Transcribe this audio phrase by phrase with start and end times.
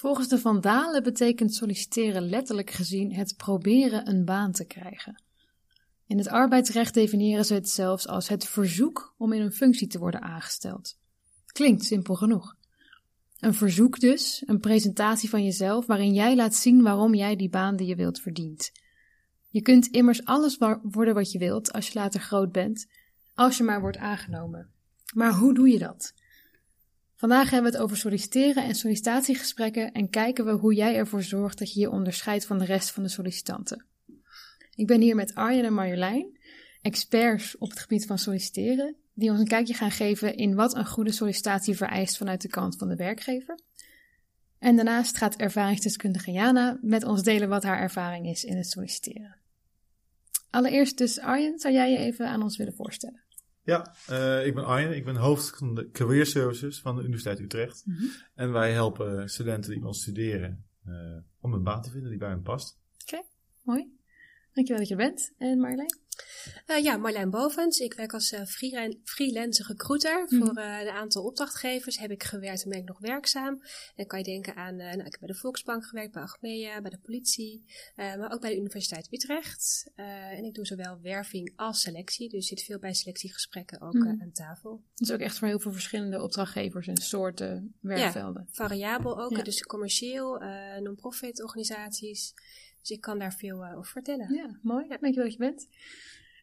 [0.00, 5.22] Volgens de Vandalen betekent solliciteren letterlijk gezien het proberen een baan te krijgen.
[6.06, 9.98] In het arbeidsrecht definiëren ze het zelfs als het verzoek om in een functie te
[9.98, 10.98] worden aangesteld.
[11.46, 12.56] Klinkt simpel genoeg.
[13.38, 17.76] Een verzoek dus, een presentatie van jezelf waarin jij laat zien waarom jij die baan
[17.76, 18.72] die je wilt verdient.
[19.48, 22.86] Je kunt immers alles worden wat je wilt als je later groot bent,
[23.34, 24.70] als je maar wordt aangenomen.
[25.14, 26.14] Maar hoe doe je dat?
[27.20, 31.58] Vandaag hebben we het over solliciteren en sollicitatiegesprekken en kijken we hoe jij ervoor zorgt
[31.58, 33.86] dat je je onderscheidt van de rest van de sollicitanten.
[34.74, 36.38] Ik ben hier met Arjen en Marjolein,
[36.82, 40.86] experts op het gebied van solliciteren, die ons een kijkje gaan geven in wat een
[40.86, 43.58] goede sollicitatie vereist vanuit de kant van de werkgever.
[44.58, 49.36] En daarnaast gaat ervaringsdeskundige Jana met ons delen wat haar ervaring is in het solliciteren.
[50.50, 53.22] Allereerst dus Arjen, zou jij je even aan ons willen voorstellen?
[53.62, 54.96] Ja, uh, ik ben Arjen.
[54.96, 57.82] Ik ben hoofd van de Career Services van de Universiteit Utrecht.
[57.86, 58.10] Mm -hmm.
[58.34, 62.28] En wij helpen studenten die ons studeren uh, om een baan te vinden die bij
[62.28, 62.78] hen past.
[63.02, 63.26] Oké, okay,
[63.62, 63.98] mooi.
[64.52, 65.34] Dankjewel dat je er bent.
[65.38, 65.98] En Marjolein?
[66.66, 67.78] Uh, ja, Marlijn Bovens.
[67.78, 68.40] Ik werk als uh,
[69.04, 70.26] freelance recruiter.
[70.28, 70.38] Mm.
[70.38, 73.62] Voor uh, een aantal opdrachtgevers heb ik gewerkt en ben ik nog werkzaam.
[73.96, 76.90] En kan je denken aan, nou, ik heb bij de Volksbank gewerkt, bij Achmea, bij
[76.90, 77.64] de politie,
[77.96, 79.90] maar ook bij de Universiteit Utrecht.
[79.94, 84.20] en ik doe zowel werving als selectie, dus zit veel bij selectiegesprekken ook mm.
[84.20, 84.82] aan tafel.
[84.94, 88.42] Dus ook echt voor heel veel verschillende opdrachtgevers en soorten werkvelden.
[88.46, 89.42] Ja, variabel ook, ja.
[89.42, 90.42] dus commercieel,
[90.80, 92.34] non-profit organisaties.
[92.80, 94.34] Dus ik kan daar veel over vertellen.
[94.34, 94.84] Ja, mooi.
[94.88, 94.96] Ja.
[94.96, 95.68] Dankjewel dat je bent.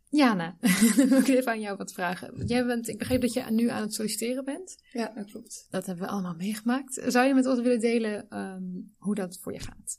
[0.10, 0.58] Jana,
[0.96, 2.46] wil ik even aan jou wat vragen.
[2.46, 4.78] Jij bent, ik begreep dat je nu aan het solliciteren bent.
[4.92, 5.68] Ja, dat klopt.
[5.70, 7.02] Dat hebben we allemaal meegemaakt.
[7.08, 9.98] Zou je met ons willen delen um, hoe dat voor je gaat?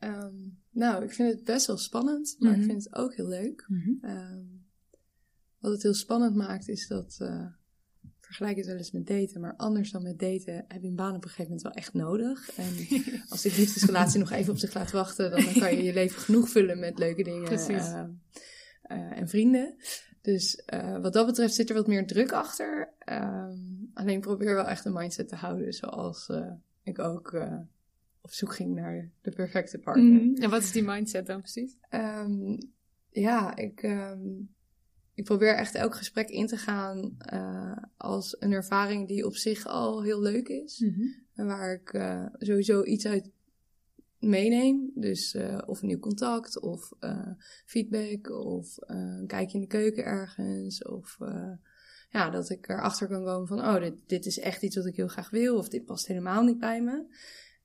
[0.00, 2.64] Um, nou, ik vind het best wel spannend, maar mm -hmm.
[2.64, 3.64] ik vind het ook heel leuk.
[3.68, 4.10] Mm -hmm.
[4.10, 4.66] um,
[5.58, 7.18] wat het heel spannend maakt, is dat.
[7.22, 7.46] Uh,
[8.20, 11.14] vergelijk het wel eens met daten, maar anders dan met daten heb je een baan
[11.14, 12.50] op een gegeven moment wel echt nodig.
[12.56, 12.74] En
[13.28, 16.48] als die liefdesrelatie nog even op zich laat wachten, dan kan je je leven genoeg
[16.48, 17.44] vullen met leuke dingen.
[17.44, 17.88] Precies.
[17.88, 18.04] Uh,
[18.92, 19.76] en vrienden.
[20.22, 22.92] Dus uh, wat dat betreft zit er wat meer druk achter.
[23.12, 26.52] Um, alleen probeer wel echt een mindset te houden zoals uh,
[26.82, 27.46] ik ook
[28.20, 30.22] op zoek ging naar de perfecte partner.
[30.22, 30.36] Mm.
[30.36, 31.76] En wat is die mindset dan precies?
[31.90, 32.58] Um,
[33.10, 34.54] ja, ik, um,
[35.14, 37.16] ik probeer echt elk gesprek in te gaan
[37.96, 40.78] als een ervaring die op zich al heel leuk is.
[40.78, 41.14] Mm -hmm.
[41.34, 42.00] En waar ik
[42.38, 43.30] sowieso iets uit
[44.22, 44.90] meeneem.
[44.94, 47.28] Dus uh, of een nieuw contact, of uh,
[47.64, 50.84] feedback, of uh, een kijkje in de keuken ergens.
[50.84, 51.18] Of
[52.08, 54.96] ja, dat ik erachter kan komen van, oh, dit, dit is echt iets wat ik
[54.96, 57.06] heel graag wil, of dit past helemaal niet bij me.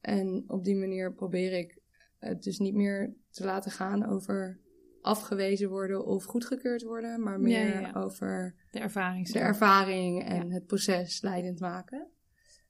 [0.01, 1.79] En op die manier probeer ik
[2.17, 4.59] het dus niet meer te laten gaan over
[5.01, 7.93] afgewezen worden of goedgekeurd worden, maar meer ja, ja.
[7.93, 12.07] over de ervaring, de ervaring en het proces leidend maken.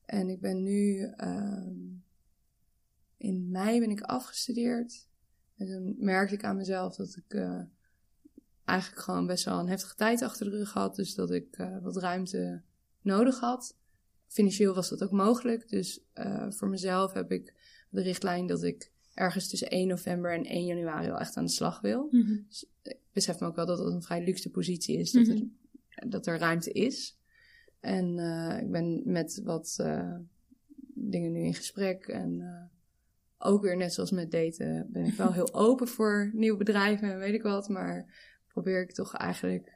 [0.06, 1.68] En ik ben nu uh,
[3.18, 5.08] in mei ben ik afgestudeerd.
[5.58, 7.62] En toen merkte ik aan mezelf dat ik uh,
[8.66, 10.96] eigenlijk gewoon best wel een heftige tijd achter de rug had.
[10.96, 12.62] Dus dat ik uh, wat ruimte
[13.02, 13.78] nodig had.
[14.28, 15.70] Financieel was dat ook mogelijk.
[15.70, 17.54] Dus uh, voor mezelf heb ik
[17.90, 21.52] de richtlijn dat ik ergens tussen 1 november en 1 januari wel echt aan de
[21.52, 22.08] slag wil.
[22.12, 22.46] Mm -hmm.
[22.48, 25.12] dus ik besef me ook wel dat dat een vrij luxe positie is.
[25.12, 25.58] Dat, mm -hmm.
[25.90, 27.18] er, dat er ruimte is.
[27.80, 28.20] En
[28.62, 29.76] ik ben met wat
[30.94, 32.08] dingen nu in gesprek.
[32.08, 32.42] En
[33.38, 37.20] ook weer net zoals met daten ben ik wel heel open voor nieuwe bedrijven en
[37.20, 37.70] weet ik wat.
[37.70, 38.14] Maar
[38.48, 39.76] probeer ik toch eigenlijk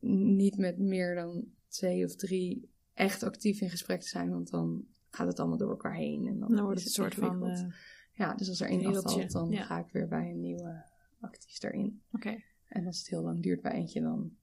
[0.00, 4.30] niet met meer dan twee of drie echt actief in gesprek te zijn.
[4.30, 6.26] Want dan gaat het allemaal door elkaar heen.
[6.26, 7.50] En dan, dan wordt het een soort van...
[7.50, 7.64] Uh,
[8.12, 9.64] ja, dus als er één afvalt, dan ja.
[9.64, 10.84] ga ik weer bij een nieuwe
[11.20, 12.02] actief erin.
[12.12, 12.28] Oké.
[12.28, 12.44] Okay.
[12.68, 14.36] En als het heel lang duurt bij eentje, dan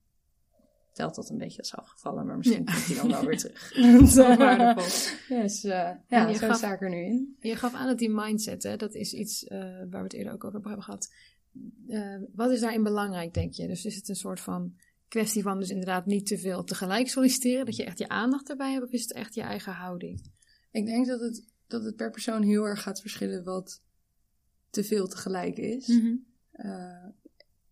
[0.92, 3.72] telt dat een beetje als afgevallen, maar misschien komt hij dan wel weer terug.
[5.28, 7.36] dus uh, ja, je zo gaf, sta ik er nu in.
[7.40, 10.32] Je gaf aan dat die mindset, hè, dat is iets uh, waar we het eerder
[10.32, 11.12] ook over hebben gehad.
[11.88, 13.66] Uh, wat is daarin belangrijk, denk je?
[13.66, 14.76] Dus is het een soort van
[15.08, 18.72] kwestie van dus inderdaad niet te veel tegelijk solliciteren, dat je echt je aandacht erbij
[18.72, 20.30] hebt, of is het echt je eigen houding?
[20.70, 23.82] Ik denk dat het, dat het per persoon heel erg gaat verschillen wat
[24.70, 25.86] te veel tegelijk is.
[25.86, 26.30] Mm -hmm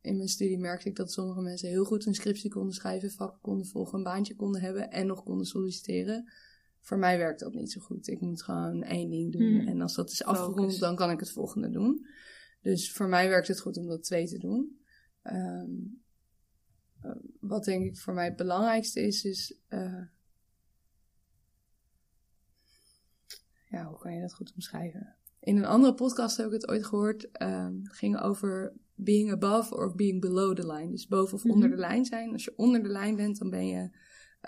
[0.00, 3.40] in mijn studie merkte ik dat sommige mensen heel goed een scriptie konden schrijven, vakken
[3.40, 6.32] konden volgen, een baantje konden hebben en nog konden solliciteren.
[6.80, 8.08] Voor mij werkt dat niet zo goed.
[8.08, 9.58] Ik moet gewoon één ding doen.
[9.58, 9.68] Hmm.
[9.68, 12.06] En als dat is afgerond, dan kan ik het volgende doen.
[12.60, 14.80] Dus voor mij werkt het goed om dat twee te doen.
[15.22, 16.02] Um,
[17.40, 19.56] wat denk ik voor mij het belangrijkste is, is.
[19.68, 20.02] Uh,
[23.68, 25.16] ja, hoe kan je dat goed omschrijven?
[25.40, 27.42] In een andere podcast heb ik het ooit gehoord.
[27.42, 28.72] Um, ging over
[29.04, 30.90] being above or being below the line.
[30.90, 31.70] Dus boven of onder mm -hmm.
[31.70, 32.32] de lijn zijn.
[32.32, 33.90] Als je onder de lijn bent, dan ben je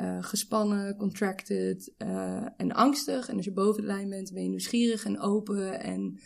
[0.01, 3.29] uh, gespannen, contracted uh, en angstig.
[3.29, 6.19] En als je boven de lijn bent, ben je nieuwsgierig en open en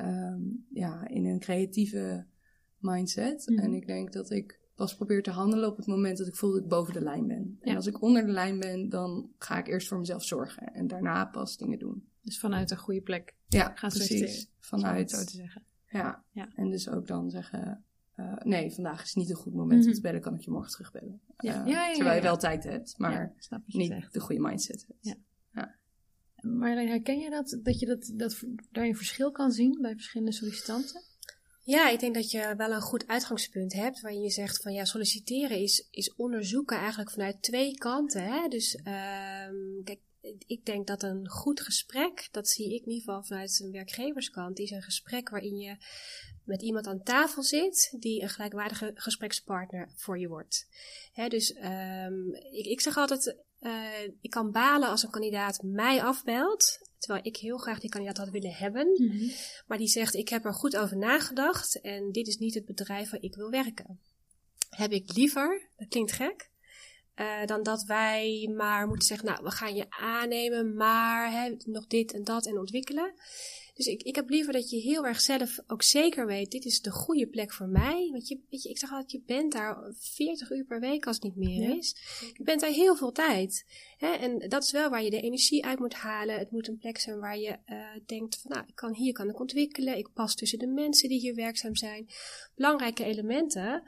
[0.00, 2.26] um, ja, in een creatieve
[2.78, 3.48] mindset.
[3.48, 3.58] Mm.
[3.58, 6.52] En ik denk dat ik pas probeer te handelen op het moment dat ik voel
[6.52, 7.58] dat ik boven de lijn ben.
[7.60, 10.86] En als ik onder de lijn ben, dan ga ik eerst voor mezelf zorgen en
[10.86, 12.08] daarna pas dingen doen.
[12.20, 14.50] Dus vanuit een goede plek ja, gaan precies.
[14.58, 15.64] Vanuit, zo te zeggen.
[15.92, 16.24] Ja.
[16.30, 16.48] ja.
[16.54, 17.84] en dus ook dan zeggen,
[18.16, 20.02] uh, nee, vandaag is niet een goed moment om te mhm.
[20.02, 21.20] bellen, kan ik je morgen terugbellen.
[21.36, 21.66] Ja.
[21.66, 23.34] Uh, terwijl je wel tijd hebt, maar
[23.66, 25.00] niet de goede mindset hebt.
[25.00, 25.16] Ja.
[26.42, 30.32] Maar herken je dat, dat je dat, dat daar een verschil kan zien bij verschillende
[30.32, 31.02] sollicitanten?
[31.64, 34.84] Ja, ik denk dat je wel een goed uitgangspunt hebt waarin je zegt van ja,
[34.84, 38.24] solliciteren is, is onderzoeken eigenlijk vanuit twee kanten.
[38.24, 38.48] Hè?
[38.48, 40.00] Dus um, kijk,
[40.46, 44.58] ik denk dat een goed gesprek, dat zie ik in ieder geval vanuit een werkgeverskant,
[44.58, 45.76] is een gesprek waarin je
[46.44, 50.68] met iemand aan tafel zit die een gelijkwaardige gesprekspartner voor je wordt.
[51.12, 56.02] Hè, dus um, ik, ik zeg altijd, uh, ik kan balen als een kandidaat mij
[56.02, 59.30] afbelt, terwijl ik heel graag die kandidaat had willen hebben, mm -hmm.
[59.66, 63.10] maar die zegt ik heb er goed over nagedacht en dit is niet het bedrijf
[63.10, 64.00] waar ik wil werken.
[64.68, 66.50] Heb ik liever, dat klinkt gek,
[67.16, 71.86] uh, dan dat wij maar moeten zeggen, nou, we gaan je aannemen, maar hè, nog
[71.86, 73.14] dit en dat en ontwikkelen.
[73.74, 76.80] Dus ik, ik heb liever dat je heel erg zelf ook zeker weet, dit is
[76.80, 78.08] de goede plek voor mij.
[78.10, 81.16] Want je, weet je, ik zeg altijd, je bent daar 40 uur per week als
[81.16, 81.96] het niet meer is.
[82.36, 83.64] Je bent daar heel veel tijd.
[83.96, 84.12] Hè?
[84.12, 86.38] En dat is wel waar je de energie uit moet halen.
[86.38, 89.28] Het moet een plek zijn waar je uh, denkt van, nou, ik kan, hier kan
[89.28, 89.96] ik ontwikkelen.
[89.98, 92.06] Ik pas tussen de mensen die hier werkzaam zijn.
[92.54, 93.82] Belangrijke elementen.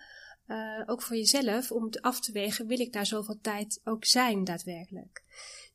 [0.49, 4.45] Uh, ook voor jezelf, om af te wegen, wil ik daar zoveel tijd ook zijn
[4.45, 5.23] daadwerkelijk.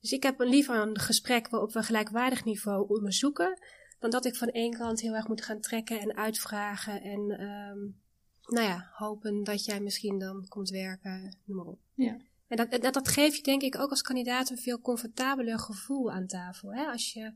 [0.02, 3.60] Dus ik heb liever een gesprek waarop we gelijkwaardig niveau onderzoeken,
[4.00, 8.02] dan dat ik van één kant heel erg moet gaan trekken en uitvragen en um,
[8.46, 11.80] nou ja, hopen dat jij misschien dan komt werken, noem maar op.
[11.94, 12.18] Ja.
[12.48, 16.12] En dat, dat, dat geeft je denk ik ook als kandidaat een veel comfortabeler gevoel
[16.12, 16.74] aan tafel.
[16.74, 16.86] Hè?
[16.86, 17.34] Als je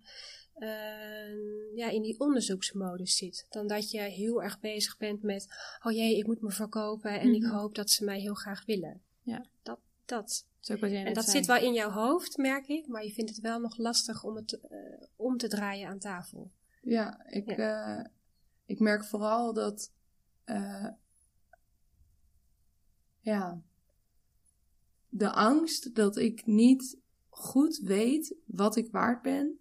[0.60, 3.46] uh, ja, in die onderzoeksmodus zit.
[3.50, 5.48] Dan dat je heel erg bezig bent met,
[5.84, 7.56] oh jee, ik moet me verkopen en ik mhm.
[7.56, 9.02] hoop dat ze mij heel graag willen.
[9.22, 9.46] Ja.
[9.62, 10.46] Dat, dat.
[10.68, 13.78] En dat zit wel in jouw hoofd, merk ik, maar je vindt het wel nog
[13.78, 14.80] lastig om het uh,
[15.16, 16.52] om te draaien aan tafel.
[16.82, 18.00] Ja, ik, ja.
[18.00, 18.06] Uh,
[18.66, 19.92] ik merk vooral dat,
[23.20, 23.62] ja,
[25.10, 26.98] de angst dat ik niet
[27.30, 29.60] goed weet wat ik waard ben,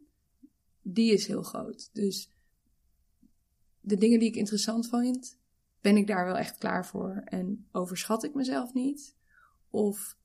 [0.83, 1.91] die is heel groot.
[1.93, 2.31] Dus
[3.81, 5.39] de dingen die ik interessant vind,
[5.81, 7.23] ben ik daar wel echt klaar voor?
[7.25, 9.17] En overschat ik mezelf niet?
[9.71, 10.17] Of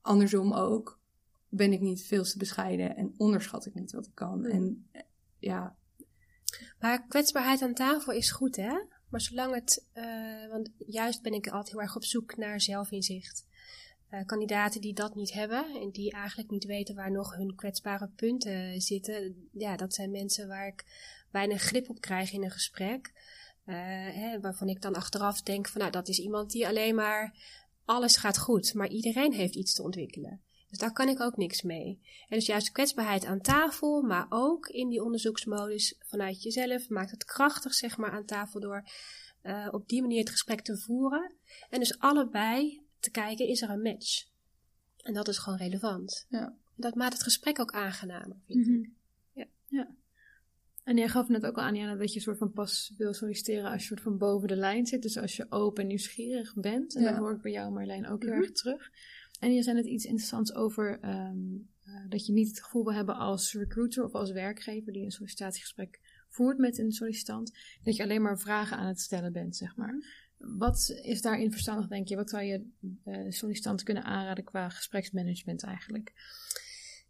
[0.00, 1.00] andersom ook,
[1.48, 4.44] ben ik niet veel te bescheiden en onderschat ik niet wat ik kan?
[4.44, 4.90] En
[5.38, 5.76] ja.
[6.78, 8.84] Maar kwetsbaarheid aan tafel is goed, hè?
[9.08, 13.46] Maar zolang het, uh, want juist ben ik altijd heel erg op zoek naar zelfinzicht.
[14.12, 18.08] Uh, kandidaten die dat niet hebben en die eigenlijk niet weten waar nog hun kwetsbare
[18.16, 20.84] punten zitten, ja, dat zijn mensen waar ik
[21.30, 23.12] weinig grip op krijg in een gesprek.
[23.66, 23.76] Uh,
[24.14, 27.38] hè, waarvan ik dan achteraf denk van nou, dat is iemand die alleen maar
[27.84, 30.42] alles gaat goed, maar iedereen heeft iets te ontwikkelen.
[30.68, 32.00] Dus daar kan ik ook niks mee.
[32.28, 37.24] En dus juist kwetsbaarheid aan tafel, maar ook in die onderzoeksmodus vanuit jezelf maakt het
[37.24, 38.88] krachtig zeg maar aan tafel door
[39.42, 41.34] uh, op die manier het gesprek te voeren.
[41.70, 44.24] En dus allebei te kijken, is er een match?
[44.96, 46.26] En dat is gewoon relevant.
[46.28, 46.56] Ja.
[46.76, 48.82] Dat maakt het gesprek ook aangenamer, vind mm -hmm.
[48.82, 48.90] ik.
[49.32, 49.46] Ja.
[49.66, 49.94] ja.
[50.84, 53.70] En jij gaf net ook al aan, Jana, dat je soort van pas wil solliciteren
[53.70, 55.02] als je soort van boven de lijn zit.
[55.02, 56.94] Dus als je open en nieuwsgierig bent.
[56.94, 57.10] En ja.
[57.10, 58.44] dat hoor ik bij jou, Marlijn, ook heel mm -hmm.
[58.44, 58.90] erg terug.
[59.40, 62.94] En je zei net iets interessants over um, uh, dat je niet het gevoel wil
[62.94, 68.02] hebben als recruiter of als werkgever die een sollicitatiegesprek voert met een sollicitant, dat je
[68.02, 69.94] alleen maar vragen aan het stellen bent, zeg maar.
[70.44, 72.16] Wat is daarin verstandig, denk je?
[72.16, 72.66] Wat zou je
[73.04, 76.12] uh, sollicitanten kunnen aanraden qua gespreksmanagement eigenlijk?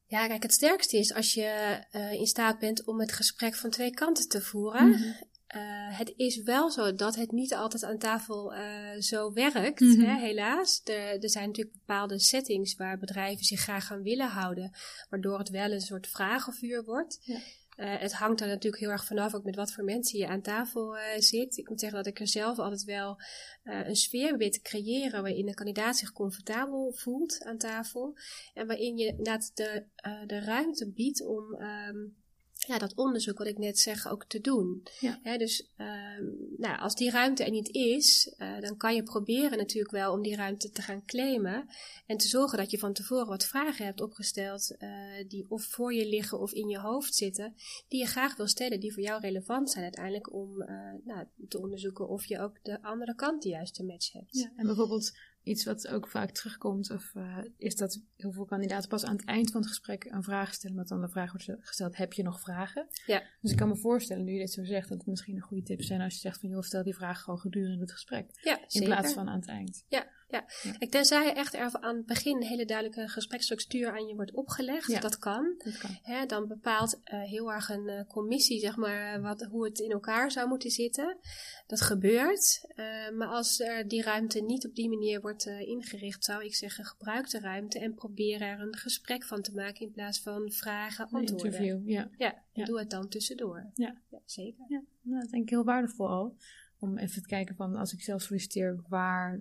[0.07, 3.71] Ja, kijk, het sterkste is als je uh, in staat bent om het gesprek van
[3.71, 4.87] twee kanten te voeren.
[4.87, 5.15] Mm -hmm.
[5.57, 8.53] uh, het is wel zo dat het niet altijd aan tafel
[8.99, 10.05] zo werkt, mm -hmm.
[10.05, 10.81] hè, helaas.
[10.85, 14.73] Er, er, zijn natuurlijk bepaalde settings waar bedrijven zich graag aan willen houden,
[15.11, 17.19] waardoor het wel een soort vragenvuur wordt.
[17.21, 17.39] Ja.
[17.77, 20.43] Uh, het hangt er natuurlijk heel erg vanaf, ook met wat voor mensen je aan
[20.43, 21.57] tafel uh, zit.
[21.57, 23.21] Ik moet zeggen dat ik er zelf altijd wel
[23.65, 28.17] uh, een sfeer weet te creëren waarin de kandidaat zich comfortabel voelt aan tafel.
[28.55, 29.85] En waarin je inderdaad de,
[30.27, 32.22] de ruimte biedt om um,
[32.67, 34.83] ja, dat onderzoek wat ik net zeg ook te doen.
[35.01, 35.39] Ja.
[35.39, 39.95] dus um, nou, als die ruimte er niet is, uh, dan kan je proberen natuurlijk
[39.95, 41.69] wel om die ruimte te gaan claimen.
[42.07, 44.89] En te zorgen dat je van tevoren wat vragen hebt opgesteld uh,
[45.29, 47.55] die of voor je liggen of in je hoofd zitten.
[47.89, 50.69] Die je graag wil stellen, die voor jou relevant zijn uiteindelijk om uh,
[51.05, 54.39] nou, te onderzoeken of je ook de andere kant de juiste match hebt.
[54.39, 55.13] Ja, en bijvoorbeeld
[55.43, 59.25] iets wat ook vaak terugkomt, of uh, is dat heel veel kandidaten pas aan het
[59.25, 62.23] eind van het gesprek een vraag stellen, omdat dan de vraag wordt gesteld: heb je
[62.23, 62.87] nog vragen?
[63.07, 63.23] Ja.
[63.41, 65.63] Dus ik kan me voorstellen, nu je dit zo zegt, dat het misschien een goede
[65.63, 68.31] tip zijn als je zegt van joh, stel die vraag gewoon gedurende het gesprek.
[68.43, 69.85] Ja, in plaats van aan het eind.
[69.89, 70.45] Ja, ja.
[70.79, 74.91] Kijk, tenzij echt er aan het begin een hele duidelijke gespreksstructuur aan je wordt opgelegd,
[74.91, 75.01] Ja.
[75.01, 75.55] dat kan.
[75.65, 75.91] Dat kan.
[76.03, 79.91] Hè, dan bepaalt eh, heel erg een eh, commissie, zeg maar, wat, hoe het in
[79.91, 81.19] elkaar zou moeten zitten.
[81.67, 82.67] Dat gebeurt.
[82.75, 86.55] Eh, maar als er die ruimte niet op die manier wordt eh, ingericht, zou ik
[86.55, 90.51] zeggen, gebruik de ruimte en probeer er een gesprek van te maken in plaats van
[90.53, 91.47] vragen, Een antwoorden.
[91.47, 92.09] interview, ja.
[92.19, 92.65] Ja, Ja.
[92.65, 93.71] doe het dan tussendoor.
[93.75, 93.97] Ja.
[94.25, 94.65] zeker.
[94.69, 96.37] Ja, nou, dat denk ik heel waardevol al.
[96.79, 99.41] Om even te kijken van als ik zelf solliciteer, waar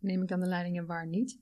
[0.00, 1.38] neem ik dan de leiding en waar niet.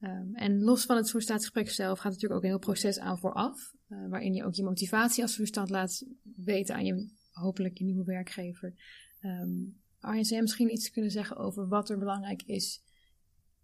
[0.00, 3.76] Ehm, en los van het sollicitatiegesprek zelf gaat natuurlijk ook een heel proces aan vooraf.
[3.88, 6.04] eh, waarin je ook je motivatie als sollicitant laat
[6.36, 8.74] weten aan je, hopelijk je nieuwe werkgever.
[9.20, 9.48] Ehm
[10.00, 12.82] Arjen, zou jij misschien iets kunnen zeggen over wat er belangrijk is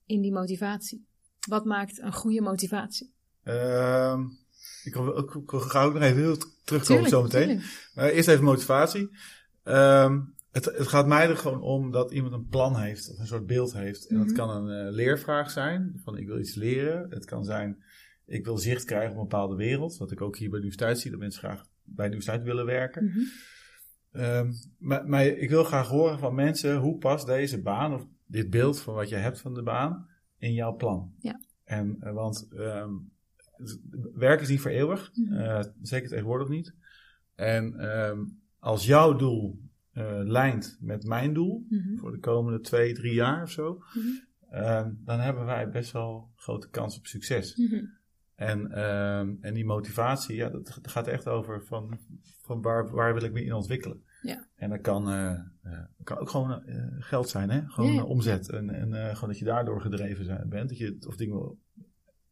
[0.06, 1.06] in die motivatie?
[1.48, 3.12] Wat maakt een goede motivatie?
[3.42, 4.24] Ehm,
[4.84, 7.46] ik wil ik graag ook nog even heel terugkomen zo meteen.
[7.46, 7.90] tuurlijk.
[7.94, 9.10] Maar eerst even motivatie.
[10.54, 13.46] Het, het gaat mij er gewoon om dat iemand een plan heeft, of een soort
[13.46, 14.06] beeld heeft.
[14.06, 14.26] En Mhm.
[14.26, 17.06] dat kan een eh, leervraag zijn, van ik wil iets leren.
[17.10, 17.82] Het kan zijn,
[18.26, 19.96] ik wil zicht krijgen op een bepaalde wereld.
[19.96, 22.66] Wat ik ook hier bij de universiteit zie, dat mensen graag bij de universiteit willen
[22.66, 23.04] werken.
[23.04, 23.18] Mhm.
[24.12, 28.50] Ehm, maar, maar ik wil graag horen van mensen, hoe past deze baan, of dit
[28.50, 30.08] beeld van wat je hebt van de baan,
[30.38, 31.14] in jouw plan?
[31.18, 31.40] Ja.
[31.64, 32.48] En, eh, want
[33.56, 33.78] het-
[34.14, 35.32] werk is niet voor eeuwig, Mhm.
[35.34, 36.74] eh, zeker tegenwoordig niet.
[37.34, 38.18] En ehm,
[38.58, 39.62] als jouw doel
[39.94, 41.96] eh, lijnt met mijn doel, Mhm.
[41.96, 44.06] voor de komende twee, drie jaar of zo, Mhm.
[44.50, 47.56] ehm, dan hebben wij best wel grote kans op succes.
[47.56, 47.84] Mhm.
[48.34, 51.98] En, ehm, en die motivatie, ja, dat dat gaat echt over van,
[52.42, 54.02] van waar, waar wil ik me in ontwikkelen.
[54.22, 54.46] Ja.
[54.56, 55.30] En dat kan, eh,
[55.62, 56.62] eh, kan ook gewoon
[56.98, 57.60] geld zijn, hè?
[57.68, 58.04] gewoon Ja, ja.
[58.04, 58.48] omzet.
[58.50, 60.68] En, en gewoon dat je daardoor gedreven zijn, bent.
[60.68, 61.58] Dat je het- of dingen wil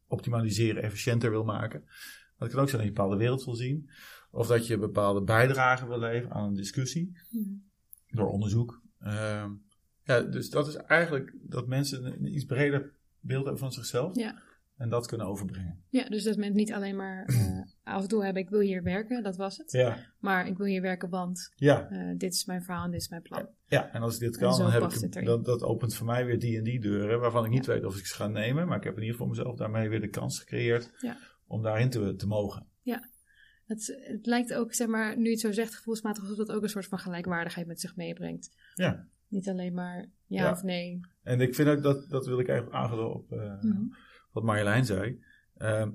[0.07, 1.81] optimaliseren, efficiënter wil maken.
[1.83, 3.89] Maar het kan ook zijn dat je een bepaalde wereld wil zien.
[4.33, 7.17] Of dat je bepaalde bijdrage wil leveren aan een discussie.
[7.29, 7.49] Mhm.
[8.07, 8.81] Door onderzoek.
[8.99, 9.51] Ehm,
[10.03, 14.15] ja, dus dat is eigenlijk dat mensen een, iets breder beeld hebben van zichzelf.
[14.15, 14.41] Ja.
[14.77, 15.83] En dat kunnen overbrengen.
[15.89, 19.23] Ja, dus dat mensen niet alleen maar eh als doel hebben, ik wil hier werken,
[19.23, 19.71] dat was het.
[19.71, 23.01] Ja, Maar ik wil hier werken, want ja, eh, dit is mijn verhaal en dit
[23.01, 23.49] is mijn plan.
[23.65, 23.91] ja.
[23.91, 26.39] En als ik dit En kan, dan heb ik, dat, dat opent voor mij weer
[26.39, 27.19] die en die deuren.
[27.19, 28.67] Waarvan ik niet weet of ik ze ga nemen.
[28.67, 30.91] Maar ik heb in ieder geval mezelf daarmee weer de kans gecreëerd.
[30.99, 31.17] Ja.
[31.47, 32.67] Om daarin te, te mogen.
[33.65, 36.63] Het, het lijkt ook, zeg maar, nu je het zo zegt, gevoelsmatig alsof dat ook
[36.63, 38.55] een soort van gelijkwaardigheid met zich meebrengt.
[38.73, 39.07] Ja.
[39.27, 40.51] Niet alleen maar ja, Ja.
[40.51, 40.99] of nee.
[41.23, 43.83] En ik vind ook dat, dat wil ik eigenlijk aanvullen op eh, Mhm.
[44.31, 45.19] wat Marjolein zei.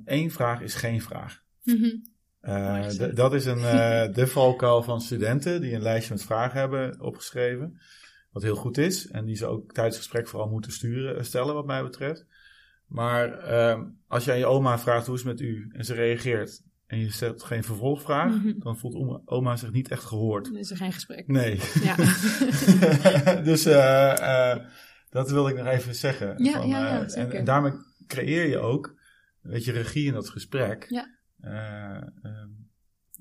[0.04, 1.42] Eén vraag is geen vraag.
[1.62, 1.96] Mhm.
[2.40, 7.00] Eh, dat is een, eh, de valkuil van studenten die een lijstje met vragen hebben
[7.00, 7.78] opgeschreven.
[8.30, 9.08] Wat heel goed is.
[9.08, 12.26] En die ze ook tijdens het gesprek vooral moeten sturen, stellen, wat mij betreft.
[12.86, 15.94] Maar ehm, als je aan je oma vraagt hoe is het met u en ze
[15.94, 18.52] reageert en je stelt geen vervolgvraag, Mhm.
[18.58, 20.44] dan voelt oma, oma zich niet echt gehoord.
[20.44, 21.26] Dan is er geen gesprek.
[21.28, 21.60] Nee.
[21.82, 21.94] Ja.
[23.50, 24.64] dus eh, eh,
[25.10, 26.44] dat wil ik nog even zeggen.
[26.44, 27.72] Ja, ja, ja, eh, en, en daarmee
[28.06, 28.86] creëer je ook
[29.42, 30.86] een beetje regie in dat gesprek.
[30.88, 31.14] Ja.
[31.40, 32.48] Eh, ehm,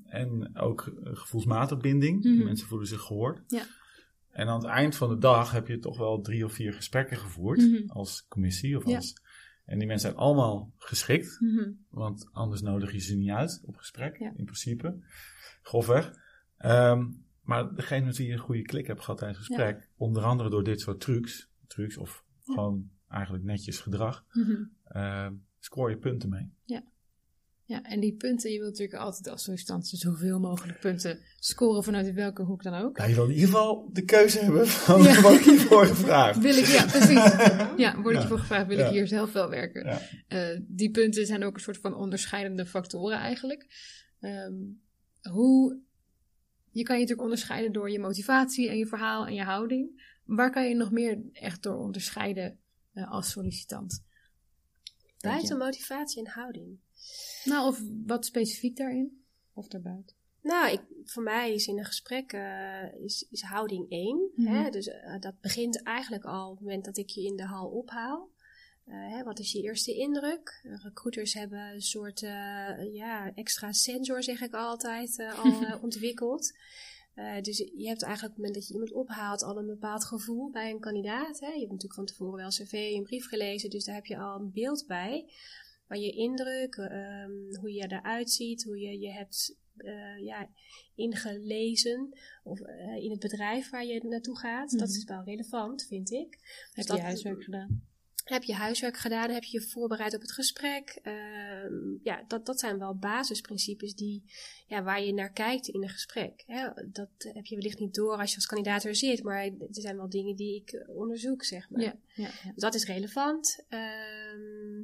[0.04, 2.24] en ook gevoelsmatig binding.
[2.24, 2.44] Mhm.
[2.44, 3.40] Mensen voelen zich gehoord.
[3.46, 3.62] Ja.
[4.30, 7.16] En aan het eind van de dag heb je toch wel drie of vier gesprekken
[7.16, 7.90] gevoerd Mhm.
[7.90, 8.76] als commissie.
[8.76, 9.14] Of als,
[9.68, 11.40] en die mensen zijn allemaal geschikt.
[11.40, 11.70] Mhm.
[11.90, 14.32] Want anders nodig je ze niet uit op gesprek, Ja.
[14.36, 14.98] in principe.
[15.62, 16.12] Grofweg.
[16.56, 17.06] Ehm,
[17.42, 20.50] maar degene met wie je een goede klik hebt gehad tijdens het gesprek, onder andere
[20.50, 22.54] door dit soort trucs, trucs of Ja.
[22.54, 24.62] gewoon eigenlijk netjes gedrag, Mhm.
[24.84, 26.50] ehm, scoor je punten mee.
[26.64, 26.82] Ja,
[27.68, 32.42] en die punten, je wilt natuurlijk altijd als sollicitant zoveel mogelijk punten scoren vanuit welke
[32.42, 32.96] hoek dan ook.
[32.98, 35.20] Ja, je wil in ieder geval de keuze hebben van Ja.
[35.20, 36.38] wat je voor gevraagd.
[36.38, 37.36] Wil ik, ja, precies.
[37.84, 38.20] Ja, word ik Ja.
[38.20, 38.86] je voor gevraagd, wil Ja.
[38.86, 39.84] ik hier zelf wel werken.
[39.86, 40.00] Ja.
[40.28, 43.66] Eh, die punten zijn ook een soort van onderscheidende factoren eigenlijk.
[44.20, 44.54] Ehm,
[45.30, 45.78] hoe,
[46.70, 50.06] je kan je natuurlijk onderscheiden door je motivatie en je verhaal en je houding.
[50.24, 52.58] Waar kan je nog meer echt door onderscheiden
[52.92, 54.04] eh, als sollicitant?
[55.20, 56.78] Buiten motivatie en houding.
[57.44, 59.24] Nou, of wat specifiek daarin?
[59.52, 60.16] Of daarbuiten?
[60.42, 64.30] Nou, ik, voor mij is in een gesprek eh, is, is houding één.
[64.34, 64.54] Mhm.
[64.54, 64.70] Hè?
[64.70, 67.68] Dus eh, dat begint eigenlijk al op het moment dat ik je in de hal
[67.68, 68.30] ophaal.
[68.84, 70.60] Eh, hè, wat is je eerste indruk?
[70.82, 72.20] Recruiters hebben een soort
[72.92, 76.52] ja, extra sensor, zeg ik altijd, al ontwikkeld.
[77.42, 80.50] Dus je hebt eigenlijk op het moment dat je iemand ophaalt al een bepaald gevoel
[80.50, 81.40] bij een kandidaat.
[81.40, 81.46] Hè?
[81.46, 84.40] Je hebt natuurlijk van tevoren wel cv en brief gelezen, dus daar heb je al
[84.40, 85.26] een beeld bij.
[85.88, 90.48] Maar je indruk, ehm, hoe je eruit ziet, hoe je je hebt eh, ja,
[90.94, 94.96] ingelezen of eh, in het bedrijf waar je naartoe gaat, dat Mhm.
[94.98, 96.30] is wel relevant, vind ik.
[96.30, 97.82] Dus Heb dat- je huiswerk gedaan?
[98.24, 99.30] Heb je huiswerk gedaan?
[99.30, 100.98] Heb je je voorbereid op het gesprek?
[101.02, 104.22] Ehm, ja, dat, dat zijn wel basisprincipes die,
[104.66, 106.42] ja, waar je naar kijkt in een gesprek.
[106.46, 106.68] Hè?
[106.92, 109.96] Dat heb je wellicht niet door als je als kandidaat er zit, maar er zijn
[109.96, 111.80] wel dingen die ik onderzoek, zeg maar.
[111.82, 112.52] Ja, ja, ja.
[112.52, 113.64] Dus dat is relevant.
[113.68, 114.82] Ehm,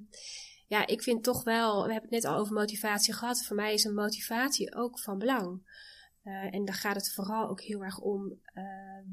[0.66, 3.44] ja, ik vind toch wel, we hebben het net al over motivatie gehad.
[3.44, 5.62] Voor mij is een motivatie ook van belang.
[6.24, 8.64] Uh, en dan gaat het vooral ook heel erg om uh,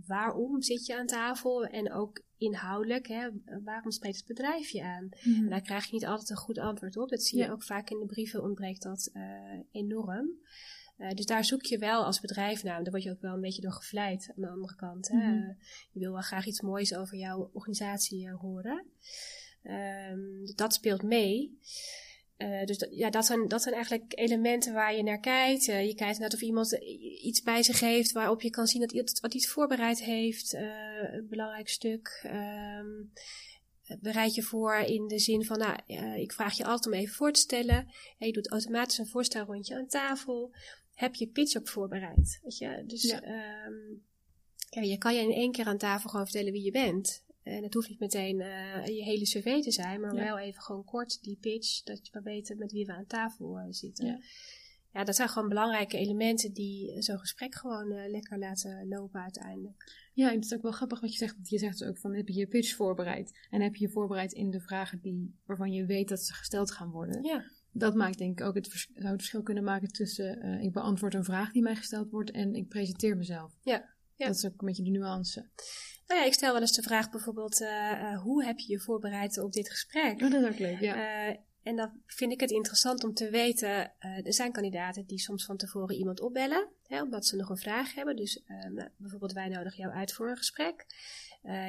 [0.07, 3.29] waarom zit je aan tafel en ook inhoudelijk, hè,
[3.63, 5.09] waarom spreekt het bedrijf je aan?
[5.23, 7.09] En daar krijg je niet altijd een goed antwoord op.
[7.09, 9.23] Dat zie je ook vaak in de brieven ontbreekt dat uh,
[9.71, 10.29] enorm.
[11.13, 12.83] Dus daar zoek je wel als bedrijf naar.
[12.83, 15.07] Daar word je ook wel een beetje door gevleid aan de andere kant.
[15.07, 15.17] Hè?
[15.17, 15.53] Mhm.
[15.91, 18.85] Je wil wel graag iets moois over jouw organisatie horen.
[19.63, 21.59] Um, dat speelt mee.
[22.37, 25.67] Uh, dus dat, ja, dat zijn, dat zijn eigenlijk elementen waar je naar kijkt.
[25.67, 26.73] Uh, je kijkt naar of iemand
[27.21, 30.53] iets bij zich heeft waarop je kan zien dat iemand wat iets voorbereid heeft.
[30.53, 30.61] Uh,
[31.13, 32.23] een belangrijk stuk.
[32.25, 33.11] Um,
[33.99, 35.77] bereid je voor in de zin van, nou,
[36.19, 37.87] ik vraag je altijd om even voor te stellen.
[38.17, 40.51] En je doet automatisch een voorstelrondje aan tafel.
[40.93, 42.39] Heb je pitch ook voorbereid?
[42.43, 42.83] Weet je?
[42.87, 43.65] Dus Ja.
[43.65, 44.03] um,
[44.69, 47.23] ja, je kan je in één keer aan tafel gewoon vertellen wie je bent.
[47.43, 50.23] En het hoeft niet meteen uh, je hele cv te zijn, maar Ja.
[50.23, 53.57] wel even gewoon kort die pitch, dat je wel weten met wie we aan tafel
[53.57, 54.05] uh, zitten.
[54.05, 54.19] Ja.
[54.93, 55.03] Ja.
[55.03, 60.09] dat zijn gewoon belangrijke elementen die zo'n gesprek gewoon uh, lekker laten lopen uiteindelijk.
[60.13, 61.33] Ja, het is ook wel grappig wat je zegt.
[61.35, 63.37] Want je zegt dus ook van, heb je je pitch voorbereid?
[63.49, 66.71] En heb je je voorbereid in de vragen die, waarvan je weet dat ze gesteld
[66.71, 67.23] gaan worden?
[67.23, 70.71] Ja, Dat maakt denk ik ook het, vers- zou het verschil kunnen maken tussen ik
[70.73, 73.53] beantwoord een vraag die mij gesteld wordt en ik presenteer mezelf.
[73.61, 73.89] Ja,
[74.21, 74.27] ja.
[74.27, 75.49] Dat is ook een beetje de nuance.
[76.07, 79.37] Nou ja, ik stel wel eens de vraag bijvoorbeeld, uh, hoe heb je je voorbereid
[79.37, 80.21] op dit gesprek?
[80.21, 81.27] Oh, dat is ook leuk, ja.
[81.29, 85.19] Uh, en dan vind ik het interessant om te weten, uh, er zijn kandidaten die
[85.19, 88.15] soms van tevoren iemand opbellen, hè, omdat ze nog een vraag hebben.
[88.15, 90.85] Dus nou, bijvoorbeeld wij nodigen jou uit voor een gesprek.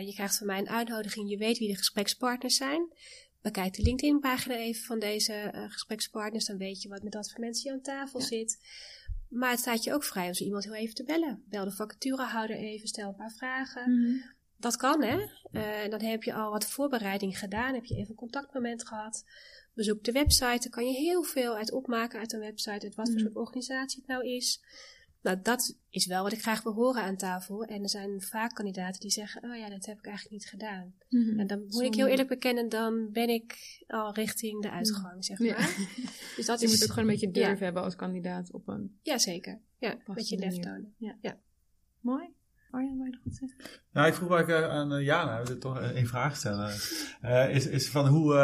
[0.00, 2.92] Je krijgt van mij een uitnodiging, je weet wie de gesprekspartners zijn.
[3.40, 7.70] Bekijk de LinkedIn-pagina even van deze gesprekspartners, dan weet je wat met wat voor mensen
[7.70, 8.26] je aan tafel ja.
[8.26, 8.58] zit.
[9.32, 11.44] Maar het staat je ook vrij om zo iemand heel even te bellen.
[11.48, 13.90] Bel de vacaturehouder even, stel een paar vragen.
[13.90, 14.22] Mm -hmm.
[14.56, 15.16] Dat kan, hè?
[15.52, 19.24] Uh, dan heb je al wat voorbereiding gedaan, heb je even een contactmoment gehad.
[19.74, 23.06] Bezoek de website, dan kan je heel veel uit opmaken uit een website, uit wat
[23.06, 23.24] voor Mhm.
[23.24, 24.60] soort organisatie het nou is.
[25.22, 27.64] Nou, dat is wel wat ik graag wil horen aan tafel.
[27.64, 30.94] En er zijn vaak kandidaten die zeggen, oh ja, dat heb ik eigenlijk niet gedaan.
[31.08, 31.38] Mm -hmm.
[31.38, 33.56] En dan moet ik heel eerlijk bekennen, dan ben ik
[33.86, 35.48] al richting de uitgang, zeg maar.
[35.48, 35.56] Ja.
[36.36, 37.64] Dus dat je is, moet ook gewoon een beetje durf ja.
[37.64, 39.60] hebben als kandidaat op een Ja, zeker.
[39.78, 40.94] Ja, een beetje lef tonen.
[40.96, 41.16] Ja.
[41.20, 41.38] Ja.
[42.00, 42.28] mooi.
[42.70, 43.58] Arjan, wil je nog wat zeggen?
[43.92, 46.74] Nou, ik vroeg maar uh, aan uh, Jana, wil toch één vraag stellen.
[47.22, 48.34] Uh, is, is van hoe,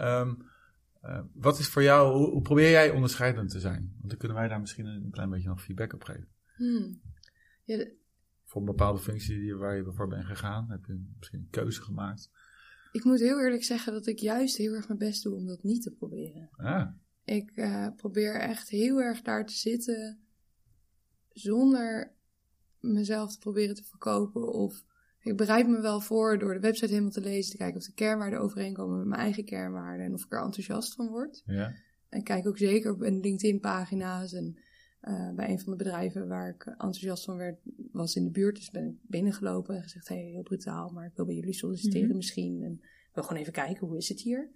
[0.00, 0.49] um,
[1.32, 3.94] wat is voor jou, hoe, hoe, probeer jij onderscheidend te zijn?
[3.98, 6.28] Want dan kunnen wij daar misschien een klein beetje nog feedback op geven.
[6.56, 7.00] Hmm.
[7.64, 7.96] Ja, de,
[8.44, 11.82] voor een bepaalde functie die, waar je voor bent gegaan, heb je misschien een keuze
[11.82, 12.30] gemaakt?
[12.92, 15.62] ik moet heel eerlijk zeggen dat ik juist heel erg mijn best doe om dat
[15.62, 16.48] niet te proberen.
[16.56, 16.88] Ah,
[17.24, 20.20] Ik uh, probeer echt heel erg daar te zitten
[21.28, 22.14] zonder
[22.80, 24.52] mezelf te proberen te verkopen.
[24.52, 24.84] Of
[25.22, 27.92] ik bereid me wel voor door de website helemaal te lezen, te kijken of de
[27.92, 31.42] kernwaarden overeenkomen met mijn eigen kernwaarden en of ik er enthousiast van word.
[31.46, 31.74] ja.
[32.08, 34.58] En ik kijk ook zeker op mijn LinkedIn-pagina's en
[35.02, 37.58] uh, bij een van de bedrijven waar ik enthousiast van werd,
[37.92, 38.56] was in de buurt.
[38.56, 41.52] Dus ben ik binnengelopen en gezegd, hé, hey, heel brutaal, maar ik wil bij jullie
[41.52, 42.16] solliciteren Mhm.
[42.16, 42.62] misschien.
[42.62, 44.50] En ik wil gewoon even kijken, hoe is het hier?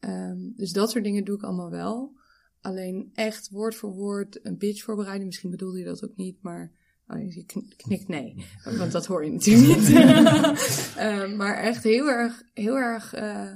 [0.00, 2.16] Um, dus dat soort dingen doe ik allemaal wel.
[2.60, 5.26] Alleen echt woord voor woord een pitch voorbereiden.
[5.26, 6.72] Misschien bedoelde je dat ook niet, maar
[7.08, 8.46] oh, je kn- knikt nee.
[8.64, 10.94] Want dat hoor je natuurlijk niet.
[10.98, 13.52] um, maar echt heel erg, heel erg, uh,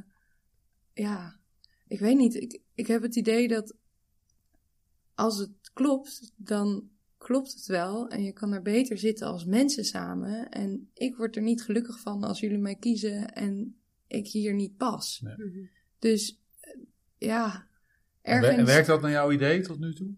[0.93, 1.37] ja,
[1.89, 2.35] ik weet niet.
[2.35, 3.75] Ik, ik heb het idee dat
[5.15, 8.09] als het klopt, dan klopt het wel.
[8.09, 10.49] En je kan er beter zitten als mensen samen.
[10.49, 14.77] En ik word er niet gelukkig van als jullie mij kiezen en ik hier niet
[14.77, 15.21] pas.
[15.21, 15.35] Nee.
[15.35, 15.69] -hmm.
[15.99, 16.41] Dus
[17.19, 17.69] ja,
[18.23, 18.57] ergens...
[18.57, 20.15] En werkt dat naar jouw idee tot nu toe?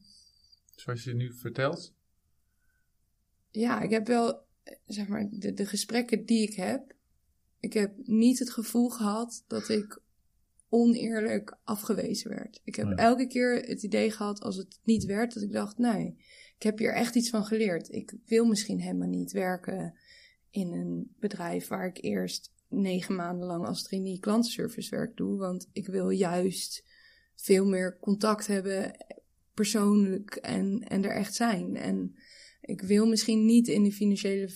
[0.77, 1.95] Zoals je nu vertelt?
[3.57, 4.45] Ja, ik heb wel,
[4.87, 6.95] zeg maar, de, de gesprekken die ik heb.
[7.61, 10.01] Ik heb niet het gevoel gehad dat ik
[10.69, 12.61] oneerlijk afgewezen werd.
[12.65, 16.17] Ik heb elke keer het idee gehad als het niet werd, dat ik dacht, nee,
[16.57, 17.93] ik heb hier echt iets van geleerd.
[17.93, 19.95] Ik wil misschien helemaal niet werken
[20.51, 25.87] in een bedrijf waar ik eerst negen maanden lang als trainee klantenservicewerk doe, want ik
[25.87, 26.85] wil juist
[27.35, 28.97] veel meer contact hebben
[29.55, 31.77] persoonlijk en, en er echt zijn.
[31.77, 32.17] En
[32.67, 34.51] ik wil misschien niet in de financiële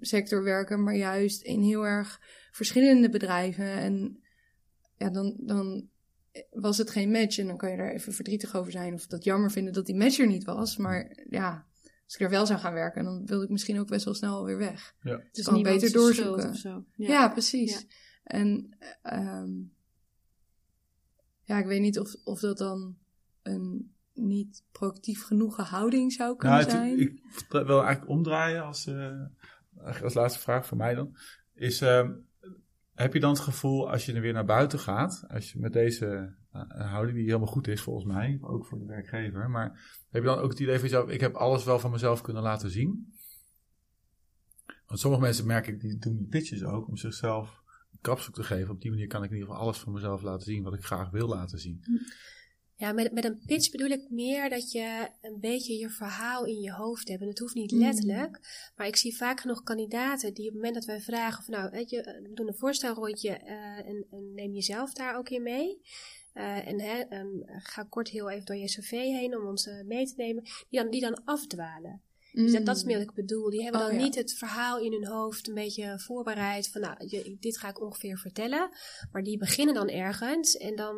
[0.00, 3.70] sector werken, maar juist in heel erg verschillende bedrijven.
[3.70, 4.20] En
[4.96, 5.88] ja, dan, dan
[6.50, 9.24] was het geen match en dan kan je daar even verdrietig over zijn of dat
[9.24, 10.76] jammer vinden dat die match er niet was.
[10.76, 11.66] Maar ja,
[12.04, 14.44] als ik er wel zou gaan werken, dan wilde ik misschien ook best wel snel
[14.44, 14.94] weer weg.
[15.02, 15.16] Ja.
[15.16, 16.50] Het is kan beter doorzoeken.
[16.50, 16.84] Of zo.
[16.96, 17.72] Ja, precies.
[17.72, 17.86] Ja.
[18.24, 19.50] En ehm,
[21.42, 22.96] ja, ik weet niet of, of dat dan
[23.42, 26.98] een niet proactief genoegen houding zou kunnen Nou, zijn.
[26.98, 31.16] ik wil eigenlijk omdraaien als, eh, als laatste vraag voor mij dan.
[31.54, 32.12] Is, ehm,
[32.94, 35.72] heb je dan het gevoel als je er weer naar buiten gaat, als je met
[35.72, 39.68] deze eh, houding die helemaal goed is volgens mij, ook voor de werkgever, maar
[40.10, 42.42] heb je dan ook het idee van jezelf, ik heb alles wel van mezelf kunnen
[42.42, 43.14] laten zien?
[44.86, 48.42] Want sommige mensen merk ik, die doen die pitches ook om zichzelf een kapstok te
[48.42, 48.74] geven.
[48.74, 50.84] Op die manier kan ik in ieder geval alles van mezelf laten zien wat ik
[50.84, 51.84] graag wil laten zien.
[52.78, 56.60] Ja, met, met een pitch bedoel ik meer dat je een beetje je verhaal in
[56.60, 57.22] je hoofd hebt.
[57.22, 57.78] En het hoeft niet Mm.
[57.78, 58.40] letterlijk,
[58.76, 61.70] maar ik zie vaak genoeg kandidaten die op het moment dat wij vragen van nou,
[61.70, 65.80] weet je, eh, doen een voorstelrondje eh, en, en neem jezelf daar ook in mee.
[66.32, 70.14] Eh, en en ga kort heel even door je cv heen om ons mee te
[70.16, 70.42] nemen.
[70.42, 72.02] Die dan, die dan afdwalen.
[72.42, 73.50] Dus dat, dat is meer wat ik bedoel.
[73.50, 74.02] Die hebben Oh, dan ja.
[74.02, 76.68] niet het verhaal in hun hoofd een beetje voorbereid.
[76.68, 78.70] Van nou, je- dit ga ik ongeveer vertellen.
[79.12, 80.56] Maar die beginnen dan ergens.
[80.56, 80.96] En dan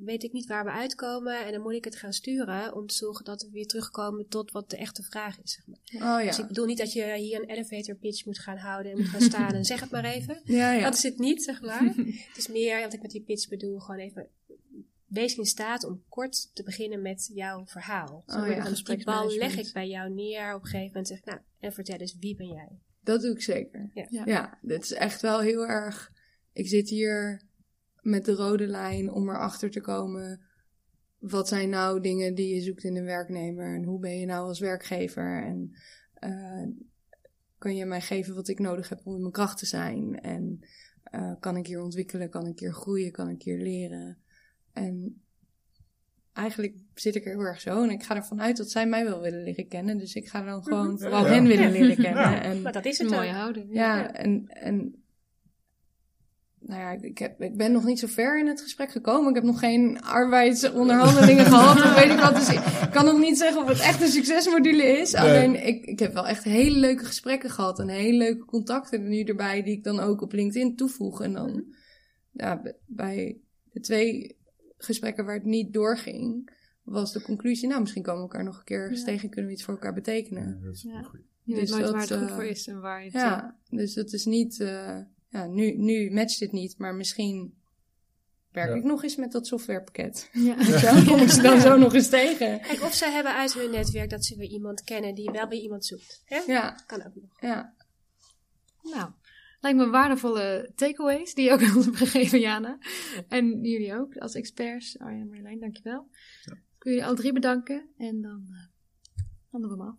[0.00, 1.46] weet ik niet waar we uitkomen.
[1.46, 2.74] En dan moet ik het gaan sturen.
[2.74, 5.52] Om te zorgen dat we weer terugkomen tot wat de echte vraag is.
[5.52, 6.18] Zeg maar.
[6.18, 6.46] Oh Dus ik ja.
[6.46, 8.92] bedoel niet dat je hier een elevator pitch moet gaan houden.
[8.92, 10.40] En moet gaan staan en zeg het maar even.
[10.54, 10.84] Ja, ja.
[10.84, 11.84] Dat is het niet, zeg maar.
[12.28, 13.78] het is meer wat ik met die pitch bedoel.
[13.78, 14.28] Gewoon even
[15.14, 18.24] wees in staat om kort te beginnen met jouw verhaal.
[18.26, 21.08] Zo Oh ja, dan die bal leg ik bij jou neer op een gegeven moment.
[21.08, 22.78] Zeg ik, nou, en vertel eens, wie ben jij?
[23.00, 23.90] Dat doe ik zeker.
[23.94, 24.06] Ja.
[24.10, 24.22] Ja.
[24.24, 26.12] Ja, dit is echt wel heel erg.
[26.52, 27.42] Ik zit hier
[28.00, 30.40] met de rode lijn om erachter te komen.
[31.18, 33.74] Wat zijn nou dingen die je zoekt in een werknemer?
[33.74, 35.42] En hoe ben je nou als werkgever?
[35.42, 35.74] En
[36.14, 36.66] eh,
[37.58, 40.20] kan je mij geven wat ik nodig heb om in mijn kracht te zijn?
[40.20, 40.58] En
[41.02, 42.30] eh, kan ik hier ontwikkelen?
[42.30, 43.12] Kan ik hier groeien?
[43.12, 44.23] Kan ik hier leren?
[44.74, 45.22] En
[46.32, 47.82] eigenlijk zit ik er heel erg zo.
[47.82, 49.98] En ik ga ervan uit dat zij mij wel willen leren kennen.
[49.98, 51.32] Dus ik ga dan gewoon vooral Ja.
[51.32, 52.22] hen willen leren kennen.
[52.22, 52.42] Ja.
[52.42, 53.34] En, Maar dat is Een het mooie ook.
[53.34, 53.66] houding.
[53.74, 54.98] ja, en, en
[56.58, 59.28] nou ja, ik, heb, ik ben nog niet zo ver in het gesprek gekomen.
[59.28, 62.34] Ik heb nog geen arbeidsonderhandelingen gehad of weet ik wat.
[62.34, 65.12] Dus ik kan nog niet zeggen of het echt een succesmodule is.
[65.12, 65.22] Nee.
[65.22, 69.22] Alleen, ik, ik heb wel echt hele leuke gesprekken gehad en hele leuke contacten nu
[69.22, 71.22] erbij die ik dan ook op LinkedIn toevoeg.
[71.22, 71.64] En dan,
[72.30, 73.38] ja, b- bij
[73.72, 74.36] de twee
[74.78, 76.50] gesprekken waar het niet doorging,
[76.82, 79.04] was de conclusie, nou, misschien komen we elkaar nog een keer Ja.
[79.04, 80.48] tegen, kunnen we iets voor elkaar betekenen.
[80.60, 81.10] Ja, dat is Ja.
[81.42, 83.12] Je weet Dus nooit dat, waar het goed eh, voor is en waar je het...
[83.12, 84.60] Ja, dus het is niet.
[84.60, 87.54] eh, ja, nu, nu matcht dit niet, maar misschien
[88.50, 88.74] werk Ja.
[88.74, 90.28] ik nog eens met dat softwarepakket.
[90.32, 90.56] ja.
[90.56, 91.04] Weet je wel?
[91.04, 92.60] Kom ik ze dan zo nog eens tegen?
[92.60, 95.58] Kijk, of zij hebben uit hun netwerk dat ze weer iemand kennen die wel bij
[95.58, 96.22] iemand zoekt.
[96.24, 96.36] Hè?
[96.46, 97.40] Ja, Kan ook nog.
[97.40, 97.74] ja.
[98.82, 99.10] Nou,
[99.64, 102.78] lijkt me waardevolle takeaways die je ook aan ons hebt gegeven, Jana.
[103.28, 104.98] En jullie ook, als experts.
[104.98, 106.08] Arjan en Marjolein, dankjewel.
[106.44, 106.52] Ja.
[106.52, 108.56] Ik wil jullie alle drie bedanken en dan uh,
[109.50, 109.96] ronden we hem af.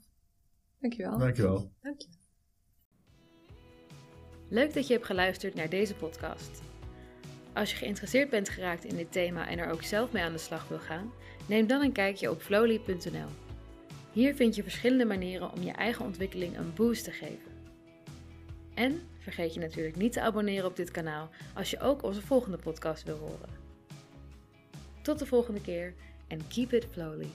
[0.79, 1.17] Dankjewel.
[1.17, 1.71] Dankjewel.
[1.81, 2.07] Dank je.
[4.49, 6.61] Leuk dat je hebt geluisterd naar deze podcast.
[7.53, 10.37] Als je geïnteresseerd bent geraakt in dit thema en er ook zelf mee aan de
[10.37, 11.11] slag wil gaan,
[11.47, 13.29] neem dan een kijkje op flowly.nl.
[14.11, 17.54] Hier vind je verschillende manieren om je eigen ontwikkeling een boost te geven.
[18.75, 22.57] En vergeet je natuurlijk niet te abonneren op dit kanaal als je ook onze volgende
[22.57, 23.49] podcast wil horen.
[25.01, 25.93] Tot de volgende keer
[26.27, 27.27] en keep it flowly.